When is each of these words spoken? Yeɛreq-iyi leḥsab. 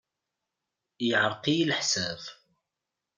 Yeɛreq-iyi 1.07 1.65
leḥsab. 1.69 2.21